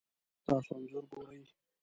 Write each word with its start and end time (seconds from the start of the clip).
تاسو 0.45 0.71
انځور 0.77 1.05
ګورئ 1.13 1.43